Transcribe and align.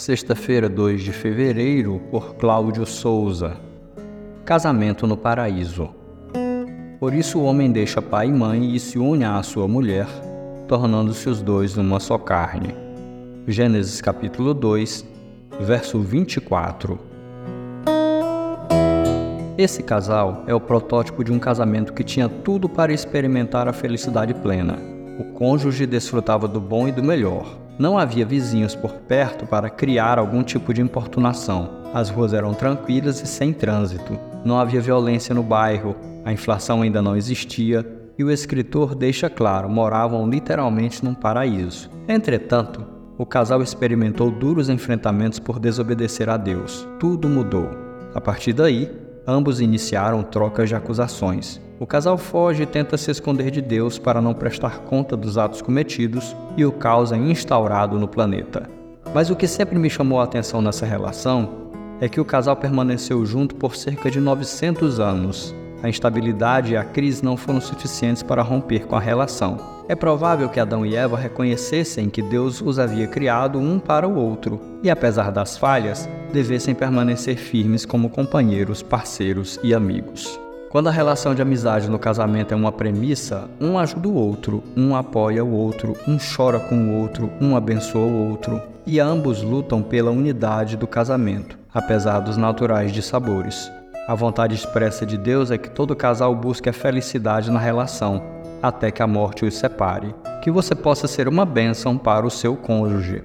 Sexta-feira, 0.00 0.66
2 0.66 1.02
de 1.02 1.12
fevereiro, 1.12 2.00
por 2.10 2.34
Cláudio 2.36 2.86
Souza. 2.86 3.58
Casamento 4.46 5.06
no 5.06 5.14
paraíso. 5.14 5.90
Por 6.98 7.12
isso 7.12 7.38
o 7.38 7.44
homem 7.44 7.70
deixa 7.70 8.00
pai 8.00 8.28
e 8.28 8.32
mãe 8.32 8.74
e 8.74 8.80
se 8.80 8.98
une 8.98 9.26
à 9.26 9.42
sua 9.42 9.68
mulher, 9.68 10.06
tornando-se 10.66 11.28
os 11.28 11.42
dois 11.42 11.76
uma 11.76 12.00
só 12.00 12.16
carne. 12.16 12.74
Gênesis 13.46 14.00
capítulo 14.00 14.54
2, 14.54 15.04
verso 15.60 16.00
24. 16.00 16.98
Esse 19.58 19.82
casal 19.82 20.44
é 20.46 20.54
o 20.54 20.60
protótipo 20.60 21.22
de 21.22 21.30
um 21.30 21.38
casamento 21.38 21.92
que 21.92 22.02
tinha 22.02 22.26
tudo 22.26 22.70
para 22.70 22.90
experimentar 22.90 23.68
a 23.68 23.72
felicidade 23.74 24.32
plena. 24.32 24.78
O 25.18 25.24
cônjuge 25.34 25.84
desfrutava 25.84 26.48
do 26.48 26.58
bom 26.58 26.88
e 26.88 26.92
do 26.92 27.04
melhor. 27.04 27.59
Não 27.80 27.96
havia 27.96 28.26
vizinhos 28.26 28.74
por 28.74 28.92
perto 28.92 29.46
para 29.46 29.70
criar 29.70 30.18
algum 30.18 30.42
tipo 30.42 30.74
de 30.74 30.82
importunação. 30.82 31.70
As 31.94 32.10
ruas 32.10 32.34
eram 32.34 32.52
tranquilas 32.52 33.22
e 33.22 33.26
sem 33.26 33.54
trânsito. 33.54 34.20
Não 34.44 34.60
havia 34.60 34.82
violência 34.82 35.34
no 35.34 35.42
bairro, 35.42 35.96
a 36.22 36.30
inflação 36.30 36.82
ainda 36.82 37.00
não 37.00 37.16
existia 37.16 37.86
e 38.18 38.22
o 38.22 38.30
escritor 38.30 38.94
deixa 38.94 39.30
claro, 39.30 39.66
moravam 39.70 40.28
literalmente 40.28 41.02
num 41.02 41.14
paraíso. 41.14 41.88
Entretanto, 42.06 42.84
o 43.16 43.24
casal 43.24 43.62
experimentou 43.62 44.30
duros 44.30 44.68
enfrentamentos 44.68 45.38
por 45.38 45.58
desobedecer 45.58 46.28
a 46.28 46.36
Deus. 46.36 46.86
Tudo 46.98 47.30
mudou. 47.30 47.70
A 48.14 48.20
partir 48.20 48.52
daí, 48.52 48.92
ambos 49.26 49.60
iniciaram 49.60 50.22
trocas 50.22 50.68
de 50.68 50.74
acusações. 50.74 51.60
O 51.78 51.86
casal 51.86 52.18
foge 52.18 52.64
e 52.64 52.66
tenta 52.66 52.96
se 52.96 53.10
esconder 53.10 53.50
de 53.50 53.62
Deus 53.62 53.98
para 53.98 54.20
não 54.20 54.34
prestar 54.34 54.80
conta 54.80 55.16
dos 55.16 55.38
atos 55.38 55.62
cometidos 55.62 56.36
e 56.56 56.64
o 56.64 56.72
caos 56.72 57.12
é 57.12 57.16
instaurado 57.16 57.98
no 57.98 58.06
planeta. 58.06 58.68
Mas 59.14 59.30
o 59.30 59.36
que 59.36 59.46
sempre 59.46 59.78
me 59.78 59.88
chamou 59.88 60.20
a 60.20 60.24
atenção 60.24 60.60
nessa 60.60 60.84
relação 60.84 61.70
é 62.00 62.08
que 62.08 62.20
o 62.20 62.24
casal 62.24 62.56
permaneceu 62.56 63.24
junto 63.24 63.54
por 63.54 63.76
cerca 63.76 64.10
de 64.10 64.20
900 64.20 65.00
anos. 65.00 65.54
A 65.82 65.88
instabilidade 65.88 66.72
e 66.72 66.76
a 66.76 66.84
crise 66.84 67.24
não 67.24 67.36
foram 67.36 67.60
suficientes 67.60 68.22
para 68.22 68.42
romper 68.42 68.86
com 68.86 68.96
a 68.96 69.00
relação. 69.00 69.56
É 69.88 69.94
provável 69.94 70.48
que 70.48 70.60
Adão 70.60 70.86
e 70.86 70.94
Eva 70.94 71.16
reconhecessem 71.16 72.08
que 72.08 72.22
Deus 72.22 72.60
os 72.60 72.78
havia 72.78 73.08
criado 73.08 73.58
um 73.58 73.78
para 73.78 74.06
o 74.06 74.14
outro 74.14 74.60
e, 74.82 74.90
apesar 74.90 75.32
das 75.32 75.56
falhas, 75.56 76.08
devessem 76.32 76.74
permanecer 76.74 77.36
firmes 77.36 77.84
como 77.84 78.08
companheiros, 78.08 78.82
parceiros 78.82 79.58
e 79.62 79.74
amigos. 79.74 80.38
Quando 80.70 80.86
a 80.88 80.92
relação 80.92 81.34
de 81.34 81.42
amizade 81.42 81.90
no 81.90 81.98
casamento 81.98 82.54
é 82.54 82.56
uma 82.56 82.70
premissa, 82.70 83.50
um 83.60 83.76
ajuda 83.76 84.06
o 84.06 84.14
outro, 84.14 84.62
um 84.76 84.94
apoia 84.94 85.44
o 85.44 85.50
outro, 85.50 85.96
um 86.06 86.16
chora 86.16 86.60
com 86.60 86.76
o 86.76 87.00
outro, 87.00 87.28
um 87.40 87.56
abençoa 87.56 88.06
o 88.06 88.30
outro, 88.30 88.62
e 88.86 89.00
ambos 89.00 89.42
lutam 89.42 89.82
pela 89.82 90.12
unidade 90.12 90.76
do 90.76 90.86
casamento, 90.86 91.58
apesar 91.74 92.20
dos 92.20 92.36
naturais 92.36 92.92
dissabores. 92.92 93.68
A 94.10 94.14
vontade 94.16 94.56
expressa 94.56 95.06
de 95.06 95.16
Deus 95.16 95.52
é 95.52 95.56
que 95.56 95.70
todo 95.70 95.94
casal 95.94 96.34
busque 96.34 96.68
a 96.68 96.72
felicidade 96.72 97.48
na 97.48 97.60
relação, 97.60 98.20
até 98.60 98.90
que 98.90 99.00
a 99.04 99.06
morte 99.06 99.44
os 99.44 99.54
separe. 99.54 100.12
Que 100.42 100.50
você 100.50 100.74
possa 100.74 101.06
ser 101.06 101.28
uma 101.28 101.46
bênção 101.46 101.96
para 101.96 102.26
o 102.26 102.30
seu 102.30 102.56
cônjuge. 102.56 103.22